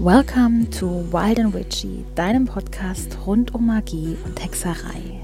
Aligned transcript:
Welcome 0.00 0.66
to 0.72 0.86
Wild 1.12 1.38
and 1.38 1.54
Witchy, 1.54 2.04
deinem 2.16 2.46
Podcast 2.46 3.16
rund 3.24 3.54
um 3.54 3.66
Magie 3.66 4.16
und 4.24 4.42
Hexerei. 4.42 5.20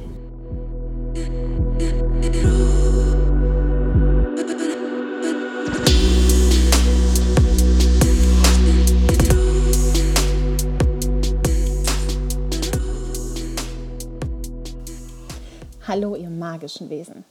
Hallo, 15.88 16.14
ihr 16.14 16.30
magischen 16.30 16.88
Wesen. 16.88 17.24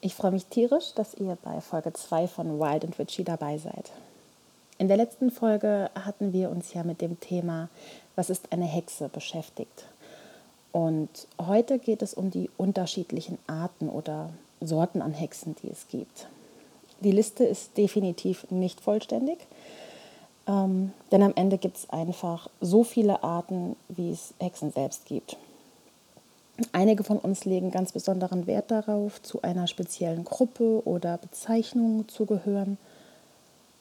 Ich 0.00 0.14
freue 0.14 0.30
mich 0.30 0.46
tierisch, 0.46 0.94
dass 0.94 1.14
ihr 1.14 1.36
bei 1.42 1.60
Folge 1.60 1.92
2 1.92 2.28
von 2.28 2.60
Wild 2.60 2.84
and 2.84 2.98
Witchy 3.00 3.24
dabei 3.24 3.58
seid. 3.58 3.90
In 4.78 4.86
der 4.86 4.96
letzten 4.96 5.32
Folge 5.32 5.90
hatten 5.96 6.32
wir 6.32 6.50
uns 6.50 6.72
ja 6.72 6.84
mit 6.84 7.00
dem 7.00 7.18
Thema 7.18 7.68
Was 8.14 8.30
ist 8.30 8.52
eine 8.52 8.64
Hexe 8.64 9.08
beschäftigt. 9.08 9.86
Und 10.70 11.08
heute 11.44 11.80
geht 11.80 12.02
es 12.02 12.14
um 12.14 12.30
die 12.30 12.48
unterschiedlichen 12.56 13.38
Arten 13.48 13.88
oder 13.88 14.30
Sorten 14.60 15.02
an 15.02 15.14
Hexen, 15.14 15.56
die 15.62 15.70
es 15.70 15.88
gibt. 15.88 16.28
Die 17.00 17.10
Liste 17.10 17.44
ist 17.44 17.76
definitiv 17.76 18.48
nicht 18.50 18.80
vollständig, 18.80 19.38
ähm, 20.46 20.92
denn 21.10 21.24
am 21.24 21.32
Ende 21.34 21.58
gibt 21.58 21.76
es 21.76 21.90
einfach 21.90 22.48
so 22.60 22.84
viele 22.84 23.24
Arten, 23.24 23.74
wie 23.88 24.12
es 24.12 24.32
Hexen 24.38 24.70
selbst 24.70 25.06
gibt. 25.06 25.36
Einige 26.72 27.04
von 27.04 27.18
uns 27.18 27.44
legen 27.44 27.70
ganz 27.70 27.92
besonderen 27.92 28.46
Wert 28.46 28.70
darauf, 28.70 29.22
zu 29.22 29.42
einer 29.42 29.66
speziellen 29.66 30.24
Gruppe 30.24 30.82
oder 30.84 31.18
Bezeichnung 31.18 32.08
zu 32.08 32.26
gehören 32.26 32.78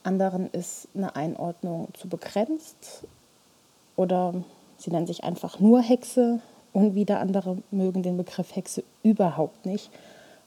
anderen 0.08 0.50
ist 0.52 0.88
eine 0.96 1.16
Einordnung 1.16 1.90
zu 1.94 2.08
begrenzt 2.08 3.04
oder 3.98 4.34
sie 4.78 4.90
nennen 4.90 5.06
sich 5.06 5.24
einfach 5.24 5.60
nur 5.60 5.82
Hexe 5.82 6.40
und 6.72 6.96
wieder 6.96 7.20
andere 7.20 7.58
mögen 7.72 8.04
den 8.04 8.18
Begriff 8.18 8.56
Hexe 8.56 8.84
überhaupt 9.04 9.66
nicht 9.66 9.92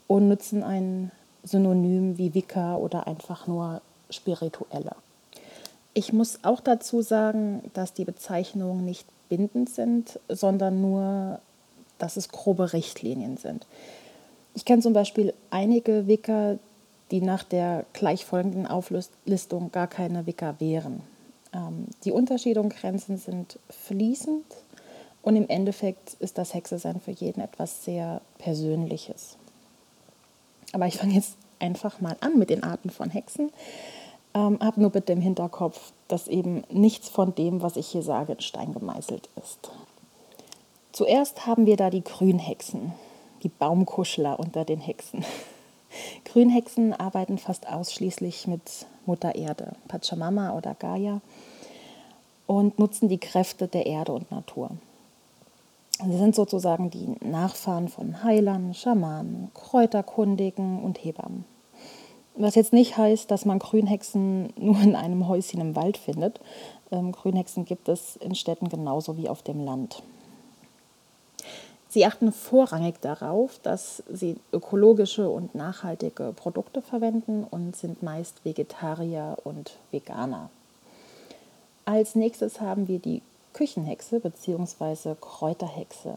und 0.08 0.28
nutzen 0.28 0.64
ein 0.64 1.12
Synonym 1.44 2.16
wie 2.16 2.34
Wicca 2.34 2.76
oder 2.76 3.06
einfach 3.06 3.46
nur 3.46 3.82
spirituelle. 4.08 4.96
Ich 5.92 6.12
muss 6.12 6.38
auch 6.42 6.60
dazu 6.60 7.02
sagen, 7.02 7.70
dass 7.74 7.92
die 7.92 8.04
Bezeichnungen 8.04 8.84
nicht 8.84 9.06
bindend 9.28 9.68
sind, 9.68 10.18
sondern 10.28 10.80
nur, 10.80 11.40
dass 12.00 12.16
es 12.16 12.28
grobe 12.28 12.72
Richtlinien 12.72 13.36
sind. 13.36 13.66
Ich 14.54 14.64
kenne 14.64 14.82
zum 14.82 14.92
Beispiel 14.92 15.32
einige 15.50 16.06
Wicca, 16.06 16.58
die 17.10 17.20
nach 17.20 17.44
der 17.44 17.84
gleichfolgenden 17.92 18.66
Auflistung 18.66 19.72
gar 19.72 19.86
keine 19.86 20.26
Wicca 20.26 20.56
wären. 20.58 21.02
Ähm, 21.52 21.86
die 22.04 22.12
Unterschiede 22.12 22.60
und 22.60 22.74
Grenzen 22.74 23.16
sind 23.16 23.58
fließend 23.68 24.44
und 25.22 25.36
im 25.36 25.48
Endeffekt 25.48 26.14
ist 26.14 26.38
das 26.38 26.54
Hexesein 26.54 27.00
für 27.00 27.10
jeden 27.10 27.40
etwas 27.40 27.84
sehr 27.84 28.20
Persönliches. 28.38 29.36
Aber 30.72 30.86
ich 30.86 30.96
fange 30.96 31.14
jetzt 31.14 31.36
einfach 31.58 32.00
mal 32.00 32.16
an 32.20 32.38
mit 32.38 32.50
den 32.50 32.62
Arten 32.62 32.90
von 32.90 33.10
Hexen. 33.10 33.50
Ähm, 34.34 34.58
hab 34.60 34.76
nur 34.76 34.90
bitte 34.90 35.12
im 35.12 35.20
Hinterkopf, 35.20 35.92
dass 36.08 36.28
eben 36.28 36.62
nichts 36.70 37.08
von 37.08 37.34
dem, 37.34 37.62
was 37.62 37.76
ich 37.76 37.88
hier 37.88 38.02
sage, 38.02 38.32
in 38.32 38.40
Stein 38.40 38.72
gemeißelt 38.72 39.28
ist. 39.42 39.70
Zuerst 40.92 41.46
haben 41.46 41.66
wir 41.66 41.76
da 41.76 41.88
die 41.88 42.02
Grünhexen, 42.02 42.92
die 43.42 43.48
Baumkuschler 43.48 44.40
unter 44.40 44.64
den 44.64 44.80
Hexen. 44.80 45.24
Grünhexen 46.24 46.92
arbeiten 46.92 47.38
fast 47.38 47.68
ausschließlich 47.68 48.46
mit 48.46 48.86
Mutter 49.06 49.34
Erde, 49.34 49.72
Pachamama 49.88 50.56
oder 50.56 50.74
Gaia, 50.74 51.20
und 52.46 52.78
nutzen 52.80 53.08
die 53.08 53.18
Kräfte 53.18 53.68
der 53.68 53.86
Erde 53.86 54.12
und 54.12 54.30
Natur. 54.32 54.70
Sie 56.04 56.16
sind 56.16 56.34
sozusagen 56.34 56.90
die 56.90 57.14
Nachfahren 57.24 57.88
von 57.88 58.24
Heilern, 58.24 58.74
Schamanen, 58.74 59.50
Kräuterkundigen 59.54 60.82
und 60.82 61.04
Hebammen. 61.04 61.44
Was 62.34 62.54
jetzt 62.54 62.72
nicht 62.72 62.96
heißt, 62.96 63.30
dass 63.30 63.44
man 63.44 63.58
Grünhexen 63.58 64.52
nur 64.56 64.80
in 64.80 64.96
einem 64.96 65.28
Häuschen 65.28 65.60
im 65.60 65.76
Wald 65.76 65.98
findet. 65.98 66.40
Ähm, 66.90 67.12
Grünhexen 67.12 67.64
gibt 67.64 67.88
es 67.88 68.16
in 68.16 68.34
Städten 68.34 68.68
genauso 68.68 69.16
wie 69.16 69.28
auf 69.28 69.42
dem 69.42 69.60
Land. 69.60 70.02
Sie 71.90 72.06
achten 72.06 72.30
vorrangig 72.30 73.00
darauf, 73.00 73.58
dass 73.64 74.04
sie 74.08 74.36
ökologische 74.52 75.28
und 75.28 75.56
nachhaltige 75.56 76.32
Produkte 76.36 76.82
verwenden 76.82 77.44
und 77.50 77.74
sind 77.74 78.00
meist 78.00 78.44
Vegetarier 78.44 79.36
und 79.42 79.72
Veganer. 79.90 80.50
Als 81.86 82.14
nächstes 82.14 82.60
haben 82.60 82.86
wir 82.86 83.00
die 83.00 83.22
Küchenhexe 83.54 84.20
bzw. 84.20 85.16
Kräuterhexe, 85.20 86.14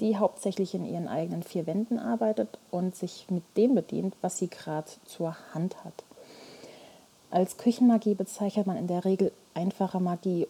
die 0.00 0.18
hauptsächlich 0.18 0.74
in 0.74 0.84
ihren 0.84 1.08
eigenen 1.08 1.42
vier 1.42 1.66
Wänden 1.66 1.98
arbeitet 1.98 2.58
und 2.70 2.94
sich 2.94 3.24
mit 3.30 3.44
dem 3.56 3.74
bedient, 3.74 4.14
was 4.20 4.36
sie 4.36 4.48
gerade 4.48 4.90
zur 5.06 5.34
Hand 5.54 5.82
hat. 5.86 6.04
Als 7.30 7.56
Küchenmagie 7.56 8.14
bezeichnet 8.14 8.66
man 8.66 8.76
in 8.76 8.88
der 8.88 9.06
Regel 9.06 9.32
einfache 9.54 10.00
Magie 10.00 10.46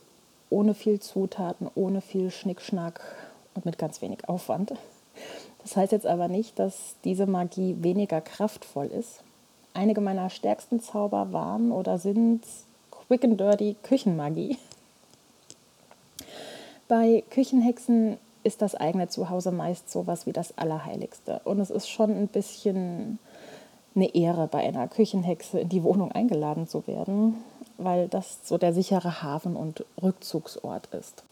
ohne 0.50 0.74
viel 0.74 0.98
Zutaten, 0.98 1.70
ohne 1.76 2.00
viel 2.00 2.32
Schnickschnack 2.32 3.00
und 3.58 3.64
mit 3.64 3.76
ganz 3.76 4.00
wenig 4.00 4.28
Aufwand. 4.28 4.72
Das 5.62 5.76
heißt 5.76 5.90
jetzt 5.90 6.06
aber 6.06 6.28
nicht, 6.28 6.58
dass 6.60 6.94
diese 7.02 7.26
Magie 7.26 7.76
weniger 7.80 8.20
kraftvoll 8.20 8.86
ist. 8.86 9.24
Einige 9.74 10.00
meiner 10.00 10.30
stärksten 10.30 10.80
Zauber 10.80 11.32
waren 11.32 11.72
oder 11.72 11.98
sind 11.98 12.44
Quick 12.90 13.24
and 13.24 13.40
Dirty 13.40 13.74
Küchenmagie. 13.82 14.58
Bei 16.86 17.24
Küchenhexen 17.30 18.16
ist 18.44 18.62
das 18.62 18.76
eigene 18.76 19.08
Zuhause 19.08 19.50
meist 19.50 19.90
sowas 19.90 20.24
wie 20.24 20.32
das 20.32 20.56
Allerheiligste. 20.56 21.40
Und 21.44 21.58
es 21.58 21.70
ist 21.70 21.88
schon 21.88 22.10
ein 22.10 22.28
bisschen 22.28 23.18
eine 23.96 24.14
Ehre, 24.14 24.46
bei 24.46 24.60
einer 24.60 24.86
Küchenhexe 24.86 25.58
in 25.58 25.68
die 25.68 25.82
Wohnung 25.82 26.12
eingeladen 26.12 26.68
zu 26.68 26.86
werden, 26.86 27.42
weil 27.76 28.06
das 28.06 28.38
so 28.44 28.56
der 28.56 28.72
sichere 28.72 29.20
Hafen 29.22 29.56
und 29.56 29.84
Rückzugsort 30.00 30.86
ist. 30.94 31.24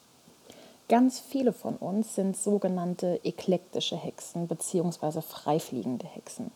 Ganz 0.89 1.19
viele 1.19 1.53
von 1.53 1.77
uns 1.77 2.15
sind 2.15 2.37
sogenannte 2.37 3.21
eklektische 3.25 3.97
Hexen 3.97 4.47
bzw. 4.47 5.21
freifliegende 5.21 6.07
Hexen. 6.07 6.53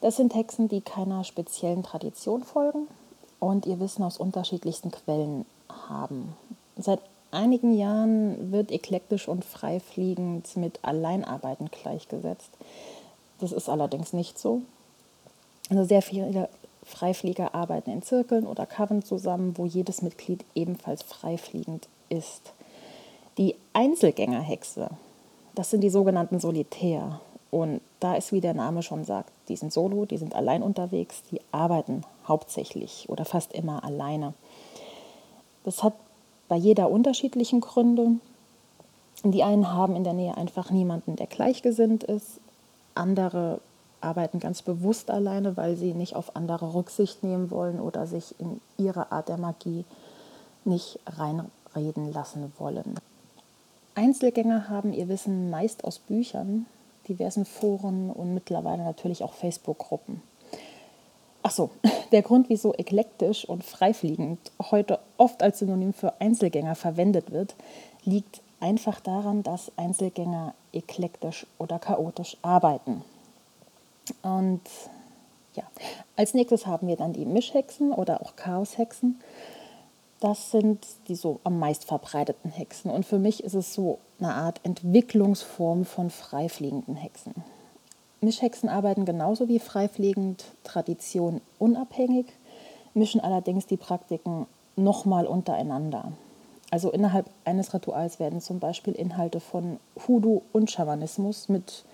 Das 0.00 0.16
sind 0.16 0.34
Hexen, 0.34 0.68
die 0.68 0.80
keiner 0.80 1.24
speziellen 1.24 1.82
Tradition 1.82 2.42
folgen 2.42 2.88
und 3.40 3.66
ihr 3.66 3.80
Wissen 3.80 4.02
aus 4.02 4.18
unterschiedlichsten 4.18 4.90
Quellen 4.90 5.44
haben. 5.88 6.34
Seit 6.76 7.00
einigen 7.30 7.76
Jahren 7.76 8.50
wird 8.50 8.70
eklektisch 8.70 9.28
und 9.28 9.44
freifliegend 9.44 10.56
mit 10.56 10.78
Alleinarbeiten 10.82 11.70
gleichgesetzt. 11.70 12.50
Das 13.40 13.52
ist 13.52 13.68
allerdings 13.68 14.12
nicht 14.14 14.38
so. 14.38 14.62
Also 15.68 15.84
sehr 15.84 16.02
viele 16.02 16.48
Freiflieger 16.84 17.54
arbeiten 17.54 17.90
in 17.90 18.02
Zirkeln 18.02 18.46
oder 18.46 18.66
Coven 18.66 19.02
zusammen, 19.02 19.56
wo 19.56 19.66
jedes 19.66 20.02
Mitglied 20.02 20.44
ebenfalls 20.54 21.02
freifliegend 21.02 21.88
ist. 22.08 22.52
Die 23.36 23.56
Einzelgängerhexe, 23.72 24.90
das 25.56 25.70
sind 25.70 25.80
die 25.80 25.90
sogenannten 25.90 26.38
Solitär. 26.38 27.20
Und 27.50 27.80
da 27.98 28.14
ist, 28.14 28.32
wie 28.32 28.40
der 28.40 28.54
Name 28.54 28.82
schon 28.82 29.04
sagt, 29.04 29.32
die 29.48 29.56
sind 29.56 29.72
solo, 29.72 30.06
die 30.06 30.18
sind 30.18 30.34
allein 30.34 30.62
unterwegs, 30.62 31.22
die 31.30 31.40
arbeiten 31.52 32.02
hauptsächlich 32.26 33.08
oder 33.08 33.24
fast 33.24 33.52
immer 33.52 33.82
alleine. 33.84 34.34
Das 35.64 35.82
hat 35.82 35.94
bei 36.48 36.56
jeder 36.56 36.90
unterschiedlichen 36.90 37.60
Gründe. 37.60 38.12
Die 39.24 39.42
einen 39.42 39.72
haben 39.72 39.96
in 39.96 40.04
der 40.04 40.12
Nähe 40.12 40.36
einfach 40.36 40.70
niemanden, 40.70 41.16
der 41.16 41.26
gleichgesinnt 41.26 42.04
ist. 42.04 42.40
Andere 42.94 43.60
arbeiten 44.00 44.38
ganz 44.38 44.62
bewusst 44.62 45.10
alleine, 45.10 45.56
weil 45.56 45.76
sie 45.76 45.94
nicht 45.94 46.14
auf 46.14 46.36
andere 46.36 46.74
Rücksicht 46.74 47.24
nehmen 47.24 47.50
wollen 47.50 47.80
oder 47.80 48.06
sich 48.06 48.34
in 48.38 48.60
ihre 48.76 49.10
Art 49.10 49.28
der 49.28 49.38
Magie 49.38 49.84
nicht 50.64 51.00
reinreden 51.06 52.12
lassen 52.12 52.52
wollen. 52.58 52.96
Einzelgänger 53.94 54.68
haben 54.68 54.92
ihr 54.92 55.08
Wissen 55.08 55.50
meist 55.50 55.84
aus 55.84 55.98
Büchern, 55.98 56.66
diversen 57.08 57.44
Foren 57.44 58.10
und 58.10 58.34
mittlerweile 58.34 58.82
natürlich 58.82 59.22
auch 59.22 59.34
Facebook-Gruppen. 59.34 60.22
Achso, 61.42 61.70
der 62.12 62.22
Grund, 62.22 62.48
wieso 62.48 62.74
eklektisch 62.74 63.44
und 63.48 63.64
freifliegend 63.64 64.38
heute 64.70 64.98
oft 65.16 65.42
als 65.42 65.60
Synonym 65.60 65.92
für 65.92 66.20
Einzelgänger 66.20 66.74
verwendet 66.74 67.30
wird, 67.30 67.54
liegt 68.04 68.40
einfach 68.60 69.00
daran, 69.00 69.42
dass 69.42 69.70
Einzelgänger 69.76 70.54
eklektisch 70.72 71.46
oder 71.58 71.78
chaotisch 71.78 72.36
arbeiten. 72.42 73.04
Und 74.22 74.62
ja, 75.54 75.64
als 76.16 76.34
nächstes 76.34 76.66
haben 76.66 76.88
wir 76.88 76.96
dann 76.96 77.12
die 77.12 77.26
Mischhexen 77.26 77.92
oder 77.92 78.22
auch 78.22 78.36
Chaoshexen 78.36 79.20
das 80.24 80.50
sind 80.50 80.86
die 81.08 81.16
so 81.16 81.40
am 81.44 81.58
meist 81.58 81.84
verbreiteten 81.84 82.50
Hexen. 82.50 82.90
Und 82.90 83.04
für 83.04 83.18
mich 83.18 83.44
ist 83.44 83.52
es 83.52 83.74
so 83.74 83.98
eine 84.18 84.32
Art 84.32 84.58
Entwicklungsform 84.62 85.84
von 85.84 86.08
freifliegenden 86.08 86.96
Hexen. 86.96 87.34
Mischhexen 88.22 88.70
arbeiten 88.70 89.04
genauso 89.04 89.48
wie 89.48 89.58
freifliegend 89.58 90.46
Tradition 90.64 91.42
unabhängig, 91.58 92.24
mischen 92.94 93.20
allerdings 93.20 93.66
die 93.66 93.76
Praktiken 93.76 94.46
nochmal 94.76 95.26
untereinander. 95.26 96.12
Also 96.70 96.90
innerhalb 96.90 97.28
eines 97.44 97.74
Rituals 97.74 98.18
werden 98.18 98.40
zum 98.40 98.60
Beispiel 98.60 98.94
Inhalte 98.94 99.40
von 99.40 99.78
Hoodoo 100.08 100.40
und 100.54 100.70
Schamanismus 100.70 101.50
mit 101.50 101.84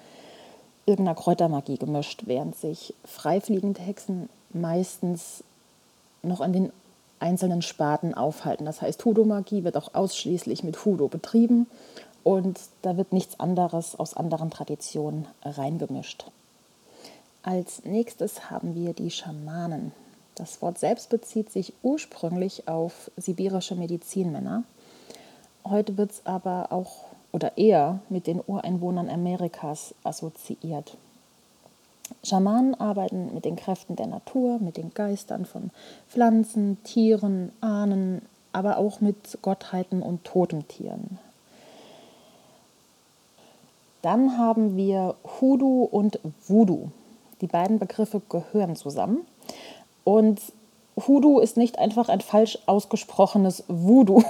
irgendeiner 0.86 1.16
Kräutermagie 1.16 1.78
gemischt, 1.78 2.22
während 2.26 2.54
sich 2.54 2.94
freifliegende 3.04 3.82
Hexen 3.82 4.28
meistens 4.52 5.42
noch 6.22 6.40
an 6.40 6.52
den 6.52 6.72
einzelnen 7.20 7.62
Sparten 7.62 8.14
aufhalten. 8.14 8.64
Das 8.64 8.82
heißt, 8.82 9.04
Hoodoo-Magie 9.04 9.64
wird 9.64 9.76
auch 9.76 9.94
ausschließlich 9.94 10.64
mit 10.64 10.84
Hoodoo 10.84 11.08
betrieben 11.08 11.66
und 12.24 12.58
da 12.82 12.96
wird 12.96 13.12
nichts 13.12 13.38
anderes 13.38 13.98
aus 13.98 14.14
anderen 14.14 14.50
Traditionen 14.50 15.26
reingemischt. 15.42 16.26
Als 17.42 17.84
nächstes 17.84 18.50
haben 18.50 18.74
wir 18.74 18.92
die 18.92 19.10
Schamanen. 19.10 19.92
Das 20.34 20.60
Wort 20.62 20.78
selbst 20.78 21.10
bezieht 21.10 21.50
sich 21.50 21.72
ursprünglich 21.82 22.68
auf 22.68 23.10
sibirische 23.16 23.74
Medizinmänner. 23.74 24.64
Heute 25.64 25.96
wird 25.96 26.12
es 26.12 26.26
aber 26.26 26.72
auch 26.72 27.04
oder 27.32 27.56
eher 27.56 28.00
mit 28.08 28.26
den 28.26 28.42
Ureinwohnern 28.46 29.08
Amerikas 29.08 29.94
assoziiert. 30.02 30.96
Schamanen 32.22 32.74
arbeiten 32.74 33.32
mit 33.34 33.44
den 33.44 33.56
Kräften 33.56 33.96
der 33.96 34.06
Natur, 34.06 34.58
mit 34.58 34.76
den 34.76 34.92
Geistern 34.92 35.46
von 35.46 35.70
Pflanzen, 36.08 36.82
Tieren, 36.84 37.52
Ahnen, 37.60 38.22
aber 38.52 38.78
auch 38.78 39.00
mit 39.00 39.38
Gottheiten 39.42 40.02
und 40.02 40.24
Totemtieren. 40.24 41.18
Dann 44.02 44.38
haben 44.38 44.76
wir 44.76 45.14
Hoodoo 45.40 45.84
und 45.84 46.18
Voodoo. 46.46 46.88
Die 47.40 47.46
beiden 47.46 47.78
Begriffe 47.78 48.20
gehören 48.28 48.76
zusammen. 48.76 49.26
Und 50.04 50.40
Hoodoo 50.96 51.40
ist 51.40 51.56
nicht 51.56 51.78
einfach 51.78 52.08
ein 52.08 52.20
falsch 52.20 52.58
ausgesprochenes 52.66 53.64
Voodoo, 53.68 54.22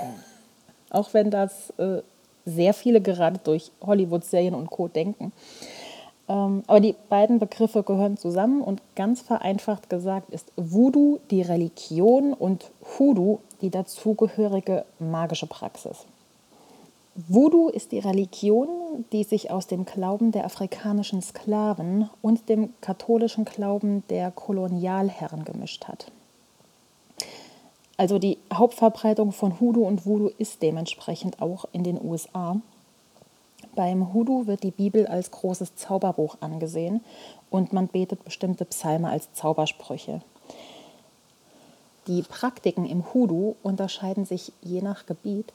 auch 0.91 1.15
wenn 1.15 1.31
das 1.31 1.71
äh, 1.79 2.03
sehr 2.45 2.75
viele 2.75 3.01
gerade 3.01 3.39
durch 3.43 3.71
Hollywood-Serien 3.81 4.55
und 4.55 4.71
Co. 4.71 4.89
denken. 4.89 5.33
Ähm, 6.31 6.63
aber 6.69 6.79
die 6.79 6.95
beiden 7.09 7.41
Begriffe 7.41 7.83
gehören 7.83 8.17
zusammen 8.17 8.63
und 8.63 8.81
ganz 8.95 9.21
vereinfacht 9.21 9.91
gesagt 9.91 10.31
ist 10.31 10.53
Voodoo 10.55 11.19
die 11.31 11.43
Religion 11.43 12.33
und 12.33 12.71
Hoodoo 12.99 13.41
die 13.61 13.71
dazugehörige 13.71 14.85
magische 15.01 15.49
Praxis. 15.49 16.07
Voodoo 17.17 17.69
ist 17.69 17.91
die 17.91 17.99
Religion, 17.99 18.69
die 19.11 19.25
sich 19.25 19.51
aus 19.51 19.67
dem 19.67 19.85
Glauben 19.85 20.31
der 20.31 20.45
afrikanischen 20.45 21.21
Sklaven 21.21 22.09
und 22.23 22.49
dem 22.49 22.73
katholischen 22.81 23.45
Glauben 23.45 24.05
der 24.09 24.31
Kolonialherren 24.31 25.45
gemischt 25.45 25.87
hat. 25.89 26.13
Also 27.97 28.21
die 28.21 28.39
Hauptverbreitung 28.55 29.33
von 29.33 29.59
Hoodoo 29.59 29.87
und 29.87 30.07
Voodoo 30.07 30.31
ist 30.39 30.63
dementsprechend 30.63 31.43
auch 31.43 31.65
in 31.73 31.83
den 31.83 32.01
USA. 32.01 32.57
Beim 33.81 34.13
Hoodoo 34.13 34.47
wird 34.47 34.63
die 34.63 34.73
Bibel 34.73 35.07
als 35.07 35.31
großes 35.31 35.75
Zauberbuch 35.75 36.37
angesehen 36.41 37.01
und 37.49 37.73
man 37.73 37.89
betet 37.89 38.25
bestimmte 38.25 38.67
Psalme 38.67 39.09
als 39.09 39.33
Zaubersprüche. 39.33 40.21
Die 42.07 42.21
Praktiken 42.21 42.85
im 42.85 43.15
Hoodoo 43.15 43.57
unterscheiden 43.63 44.27
sich 44.27 44.53
je 44.61 44.83
nach 44.83 45.07
Gebiet 45.07 45.55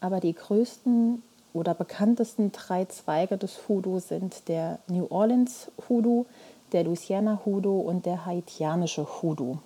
aber 0.00 0.18
die 0.18 0.34
größten 0.34 1.22
oder 1.52 1.74
bekanntesten 1.74 2.50
drei 2.50 2.86
Zweige 2.86 3.38
des 3.38 3.68
Hoodoo 3.68 4.00
sind 4.00 4.48
der 4.48 4.80
New 4.88 5.06
Orleans 5.08 5.70
Hoodoo, 5.88 6.26
der 6.72 6.82
Louisiana 6.82 7.42
Hoodoo 7.44 7.78
und 7.78 8.04
der 8.04 8.26
haitianische 8.26 9.06
Hoodoo. 9.22 9.58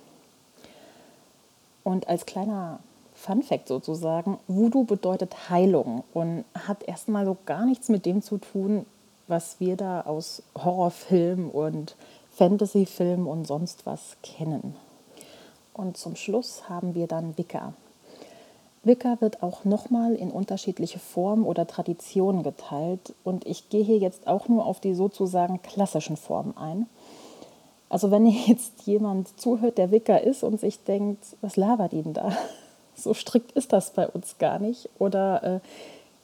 Und 1.83 2.07
als 2.07 2.27
kleiner 2.27 2.81
Fun 3.15 3.41
Fact 3.41 3.69
sozusagen, 3.69 4.37
Voodoo 4.47 4.83
bedeutet 4.83 5.49
Heilung 5.49 6.03
und 6.13 6.43
hat 6.53 6.83
erstmal 6.83 7.25
so 7.25 7.37
gar 7.45 7.65
nichts 7.65 7.89
mit 7.89 8.05
dem 8.05 8.21
zu 8.21 8.37
tun, 8.37 8.85
was 9.27 9.59
wir 9.59 9.77
da 9.77 10.01
aus 10.01 10.43
Horrorfilmen 10.55 11.49
und 11.49 11.95
Fantasyfilmen 12.31 13.25
und 13.25 13.47
sonst 13.47 13.85
was 13.85 14.17
kennen. 14.21 14.75
Und 15.73 15.97
zum 15.97 16.15
Schluss 16.15 16.69
haben 16.69 16.93
wir 16.93 17.07
dann 17.07 17.37
Wicca. 17.37 17.73
Wicca 18.83 19.19
wird 19.19 19.41
auch 19.41 19.65
nochmal 19.65 20.13
in 20.13 20.29
unterschiedliche 20.29 20.99
Formen 20.99 21.43
oder 21.43 21.65
Traditionen 21.65 22.43
geteilt 22.43 23.15
und 23.23 23.47
ich 23.47 23.69
gehe 23.69 23.83
hier 23.83 23.97
jetzt 23.97 24.27
auch 24.27 24.47
nur 24.47 24.65
auf 24.65 24.79
die 24.79 24.93
sozusagen 24.93 25.61
klassischen 25.63 26.17
Formen 26.17 26.55
ein. 26.55 26.85
Also 27.89 28.11
wenn 28.11 28.25
jetzt 28.47 28.83
jemand 28.85 29.39
zuhört, 29.39 29.77
der 29.77 29.91
Wicca 29.91 30.17
ist 30.17 30.43
und 30.43 30.59
sich 30.59 30.83
denkt, 30.83 31.25
was 31.41 31.55
labert 31.55 31.93
ihn 31.93 32.13
da? 32.13 32.31
So 32.95 33.13
strikt 33.13 33.51
ist 33.53 33.73
das 33.73 33.91
bei 33.91 34.07
uns 34.07 34.37
gar 34.37 34.59
nicht. 34.59 34.89
Oder 34.99 35.43
äh, 35.43 35.59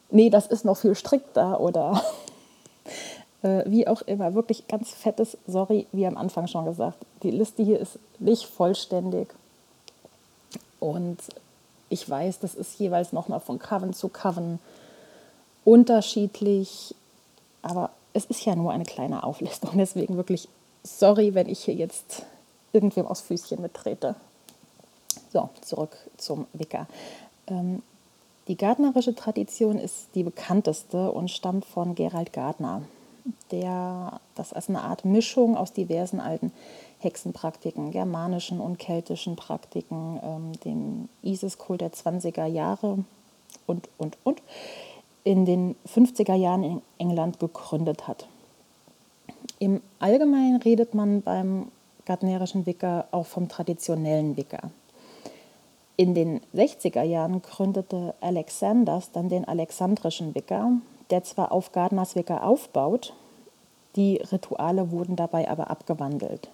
nee, 0.10 0.30
das 0.30 0.48
ist 0.48 0.66
noch 0.66 0.78
viel 0.78 0.96
strikter 0.96 1.60
oder 1.60 2.04
äh, 3.44 3.64
wie 3.66 3.88
auch 3.88 4.02
immer. 4.04 4.34
Wirklich 4.34 4.68
ganz 4.68 4.92
fettes 4.92 5.38
Sorry, 5.48 5.88
wie 5.92 6.08
am 6.08 6.18
Anfang 6.18 6.48
schon 6.48 6.66
gesagt. 6.66 6.98
Die 7.24 7.32
Liste 7.32 7.64
hier 7.64 7.80
ist 7.80 8.00
nicht 8.20 8.46
vollständig. 8.46 9.28
Und 10.80 11.20
ich 11.90 12.10
weiß, 12.10 12.40
das 12.40 12.56
ist 12.56 12.80
jeweils 12.80 13.14
nochmal 13.14 13.40
von 13.40 13.60
Coven 13.60 13.94
zu 13.94 14.08
Coven 14.08 14.60
unterschiedlich, 15.66 16.96
aber 17.62 17.92
es 18.14 18.26
ist 18.26 18.46
ja 18.46 18.56
nur 18.56 18.72
eine 18.72 18.86
kleine 18.86 19.24
Auflistung. 19.24 19.72
Deswegen 19.76 20.18
wirklich 20.18 20.48
sorry, 20.84 21.34
wenn 21.34 21.48
ich 21.48 21.64
hier 21.66 21.76
jetzt 21.76 22.24
irgendwem 22.74 23.06
aus 23.06 23.22
Füßchen 23.22 23.62
mittrete. 23.62 24.16
So, 25.32 25.50
zurück 25.62 25.98
zum 26.18 26.46
Wicca. 26.54 26.88
Ähm, 27.48 27.82
die 28.48 28.58
gardnerische 28.58 29.16
Tradition 29.16 29.78
ist 29.78 30.08
die 30.16 30.24
bekannteste 30.24 31.12
und 31.12 31.32
stammt 31.32 31.64
von 31.64 31.96
Gerald 31.96 32.34
Gardner, 32.34 32.82
der 33.52 34.20
das 34.36 34.52
als 34.52 34.68
eine 34.68 34.82
Art 34.82 35.06
Mischung 35.06 35.56
aus 35.56 35.72
diversen 35.74 36.20
alten 36.20 36.52
Hexenpraktiken, 37.00 37.92
germanischen 37.92 38.60
und 38.60 38.78
keltischen 38.78 39.36
Praktiken, 39.36 40.20
ähm, 40.24 40.52
dem 40.66 41.10
Isis-Kult 41.24 41.82
der 41.82 41.94
20er 41.94 42.46
Jahre 42.46 43.00
und, 43.68 43.90
und, 43.98 44.18
und, 44.24 44.42
in 45.24 45.46
den 45.46 45.76
50er 45.88 46.36
Jahren 46.36 46.64
in 46.64 46.82
England 46.98 47.40
gegründet 47.40 48.08
hat. 48.08 48.28
Im 49.60 49.82
Allgemeinen 50.00 50.62
redet 50.62 50.96
man 50.96 51.22
beim 51.22 51.72
gardnerischen 52.06 52.66
Wicca 52.66 53.06
auch 53.12 53.28
vom 53.28 53.48
traditionellen 53.48 54.36
Wicca. 54.36 54.72
In 56.02 56.16
den 56.16 56.42
60er 56.56 57.04
Jahren 57.04 57.44
gründete 57.44 58.16
Alexanders 58.22 59.12
dann 59.12 59.30
den 59.30 59.48
alexandrischen 59.48 60.34
Wicca, 60.34 60.72
der 61.12 61.24
zwar 61.24 61.52
auf 61.52 61.74
Gardners 61.74 62.16
Wicca 62.16 62.42
aufbaut, 62.42 63.14
die 63.96 64.16
Rituale 64.16 64.90
wurden 64.90 65.16
dabei 65.16 65.48
aber 65.48 65.70
abgewandelt. 65.70 66.50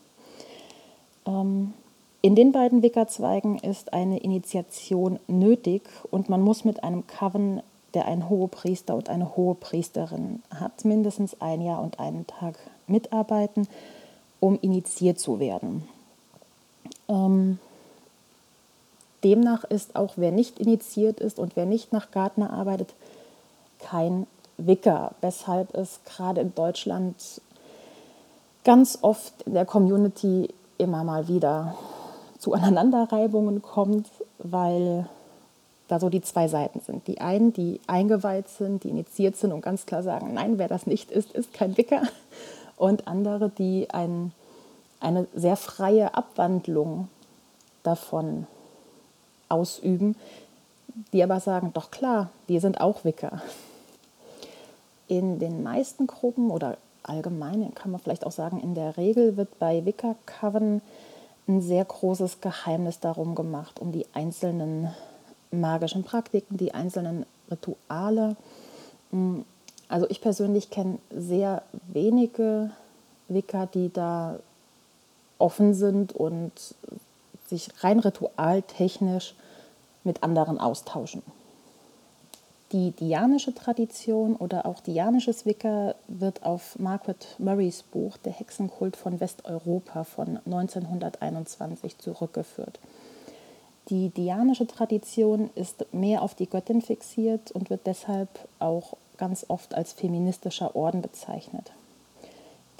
Ähm, 1.25 1.73
in 2.21 2.35
den 2.35 2.51
beiden 2.51 2.83
Wicca-Zweigen 2.83 3.57
ist 3.59 3.93
eine 3.93 4.19
Initiation 4.19 5.17
nötig 5.27 5.83
und 6.11 6.27
man 6.27 6.41
muss 6.41 6.65
mit 6.65 6.83
einem 6.83 7.07
Coven, 7.07 7.61
der 7.93 8.03
einen 8.03 8.27
Hohepriester 8.27 8.97
und 8.97 9.07
eine 9.07 9.37
Hohepriesterin 9.37 10.43
hat, 10.53 10.83
mindestens 10.83 11.39
ein 11.39 11.61
Jahr 11.61 11.81
und 11.81 12.01
einen 12.01 12.27
Tag 12.27 12.59
mitarbeiten, 12.85 13.69
um 14.41 14.59
initiiert 14.59 15.21
zu 15.21 15.39
werden. 15.39 15.87
Ähm, 17.07 17.59
demnach 19.27 19.65
ist 19.65 19.97
auch 19.97 20.13
wer 20.15 20.31
nicht 20.31 20.57
initiiert 20.57 21.19
ist 21.19 21.37
und 21.37 21.57
wer 21.57 21.65
nicht 21.65 21.91
nach 21.91 22.11
Gartner 22.11 22.53
arbeitet, 22.53 22.93
kein 23.79 24.25
Wicca, 24.57 25.11
weshalb 25.19 25.75
es 25.75 25.99
gerade 26.05 26.39
in 26.39 26.55
Deutschland 26.55 27.15
ganz 28.63 28.99
oft 29.01 29.41
in 29.43 29.53
der 29.53 29.65
Community 29.65 30.47
immer 30.77 31.03
mal 31.03 31.27
wieder 31.27 31.75
zu 32.39 32.53
Aneinanderreibungen 32.53 33.61
kommt, 33.61 34.07
weil 34.37 35.07
da 35.89 35.99
so 35.99 36.09
die 36.09 36.21
zwei 36.21 36.47
Seiten 36.47 36.79
sind. 36.79 37.07
Die 37.07 37.19
einen, 37.19 37.51
die 37.51 37.81
eingeweiht 37.87 38.47
sind, 38.47 38.83
die 38.83 38.89
initiiert 38.89 39.35
sind 39.35 39.51
und 39.51 39.61
ganz 39.61 39.85
klar 39.85 40.03
sagen, 40.03 40.33
nein, 40.33 40.57
wer 40.57 40.67
das 40.69 40.87
nicht 40.87 41.11
ist, 41.11 41.33
ist 41.33 41.53
kein 41.53 41.75
Wicker. 41.77 42.01
Und 42.77 43.07
andere, 43.07 43.49
die 43.49 43.89
ein, 43.89 44.31
eine 44.99 45.27
sehr 45.33 45.55
freie 45.55 46.13
Abwandlung 46.13 47.09
davon 47.83 48.47
ausüben, 49.49 50.15
die 51.13 51.23
aber 51.23 51.39
sagen, 51.39 51.71
doch 51.73 51.91
klar, 51.91 52.29
wir 52.47 52.61
sind 52.61 52.81
auch 52.81 53.03
Wicker. 53.03 53.41
In 55.07 55.39
den 55.39 55.63
meisten 55.63 56.07
Gruppen 56.07 56.49
oder 56.51 56.77
allgemein 57.03 57.73
kann 57.75 57.91
man 57.91 58.01
vielleicht 58.01 58.25
auch 58.25 58.31
sagen, 58.31 58.59
in 58.59 58.75
der 58.75 58.97
Regel 58.97 59.37
wird 59.37 59.59
bei 59.59 59.85
Wicca-Coven 59.85 60.81
ein 61.47 61.61
sehr 61.61 61.85
großes 61.85 62.41
Geheimnis 62.41 62.99
darum 62.99 63.35
gemacht, 63.35 63.79
um 63.79 63.91
die 63.91 64.05
einzelnen 64.13 64.93
magischen 65.51 66.03
Praktiken, 66.03 66.57
die 66.57 66.73
einzelnen 66.73 67.25
Rituale. 67.49 68.35
Also 69.87 70.09
ich 70.09 70.19
persönlich 70.19 70.69
kenne 70.69 70.97
sehr 71.15 71.63
wenige 71.87 72.71
Wicca, 73.29 73.65
die 73.65 73.91
da 73.91 74.39
offen 75.37 75.73
sind 75.73 76.13
und 76.13 76.51
sich 77.47 77.69
rein 77.83 77.99
ritualtechnisch 77.99 79.35
mit 80.03 80.23
anderen 80.23 80.59
austauschen. 80.59 81.23
Die 82.73 82.91
dianische 82.91 83.55
Tradition 83.55 84.35
oder 84.35 84.65
auch 84.65 84.81
dianisches 84.81 85.45
Wicca 85.45 85.95
wird 86.09 86.43
auf 86.43 86.77
Margaret 86.77 87.35
Murrays 87.37 87.81
Buch 87.81 88.17
Der 88.17 88.33
Hexenkult 88.33 88.97
von 88.97 89.21
Westeuropa 89.21 90.03
von 90.03 90.39
1921 90.45 91.97
zurückgeführt. 91.97 92.79
Die 93.89 94.09
dianische 94.09 94.67
Tradition 94.67 95.49
ist 95.55 95.93
mehr 95.93 96.21
auf 96.21 96.35
die 96.35 96.49
Göttin 96.49 96.81
fixiert 96.81 97.51
und 97.51 97.69
wird 97.69 97.87
deshalb 97.87 98.27
auch 98.59 98.97
ganz 99.15 99.45
oft 99.47 99.73
als 99.73 99.93
feministischer 99.93 100.75
Orden 100.75 101.01
bezeichnet. 101.01 101.71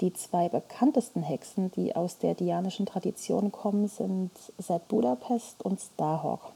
Die 0.00 0.12
zwei 0.12 0.48
bekanntesten 0.48 1.22
Hexen, 1.22 1.72
die 1.72 1.96
aus 1.96 2.18
der 2.18 2.34
dianischen 2.34 2.86
Tradition 2.86 3.50
kommen, 3.50 3.88
sind 3.88 4.30
Seth 4.58 4.86
Budapest 4.88 5.64
und 5.64 5.80
Starhawk. 5.80 6.52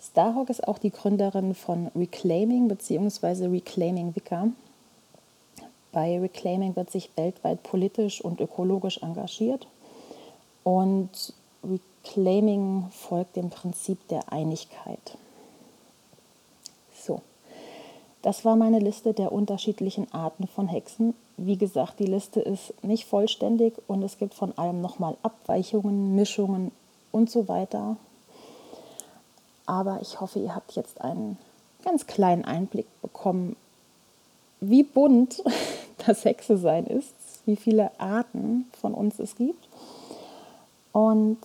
Starhawk 0.00 0.48
ist 0.48 0.66
auch 0.66 0.78
die 0.78 0.90
Gründerin 0.90 1.54
von 1.54 1.88
Reclaiming 1.96 2.68
bzw. 2.68 3.46
Reclaiming 3.46 4.14
Wicca. 4.14 4.48
Bei 5.92 6.20
Reclaiming 6.20 6.76
wird 6.76 6.90
sich 6.90 7.10
weltweit 7.16 7.62
politisch 7.64 8.20
und 8.20 8.40
ökologisch 8.40 9.02
engagiert 9.02 9.66
und 10.62 11.34
Reclaiming 11.64 12.86
folgt 12.90 13.36
dem 13.36 13.50
Prinzip 13.50 14.06
der 14.08 14.32
Einigkeit. 14.32 15.18
So, 16.94 17.22
das 18.22 18.44
war 18.44 18.56
meine 18.56 18.78
Liste 18.78 19.14
der 19.14 19.32
unterschiedlichen 19.32 20.12
Arten 20.12 20.46
von 20.46 20.68
Hexen. 20.68 21.14
Wie 21.36 21.56
gesagt, 21.56 21.98
die 22.00 22.06
Liste 22.06 22.40
ist 22.40 22.74
nicht 22.82 23.06
vollständig 23.06 23.74
und 23.86 24.02
es 24.02 24.18
gibt 24.18 24.34
von 24.34 24.56
allem 24.58 24.80
nochmal 24.80 25.16
Abweichungen, 25.22 26.14
Mischungen 26.14 26.70
und 27.12 27.30
so 27.30 27.48
weiter. 27.48 27.96
Aber 29.64 30.00
ich 30.02 30.20
hoffe, 30.20 30.38
ihr 30.38 30.54
habt 30.54 30.72
jetzt 30.72 31.00
einen 31.00 31.38
ganz 31.82 32.06
kleinen 32.06 32.44
Einblick 32.44 32.86
bekommen, 33.00 33.56
wie 34.60 34.82
bunt 34.82 35.42
das 36.06 36.24
Hexe 36.24 36.58
sein 36.58 36.86
ist, 36.86 37.14
wie 37.46 37.56
viele 37.56 37.90
Arten 37.98 38.66
von 38.78 38.92
uns 38.92 39.18
es 39.18 39.36
gibt. 39.36 39.68
Und 40.92 41.38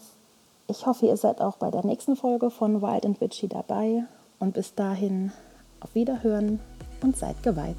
ich 0.68 0.86
hoffe, 0.86 1.06
ihr 1.06 1.16
seid 1.16 1.40
auch 1.40 1.56
bei 1.58 1.72
der 1.72 1.86
nächsten 1.86 2.16
Folge 2.16 2.50
von 2.50 2.82
Wild 2.82 3.06
and 3.06 3.22
Witchy 3.22 3.48
dabei. 3.48 4.04
Und 4.40 4.54
bis 4.54 4.76
dahin 4.76 5.32
auf 5.80 5.94
Wiederhören 5.96 6.60
und 7.02 7.18
seid 7.18 7.42
geweiht. 7.44 7.76